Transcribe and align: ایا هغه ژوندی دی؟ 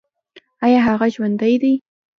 ایا 0.65 0.79
هغه 0.87 1.07
ژوندی 1.13 1.55
دی؟ 1.61 1.73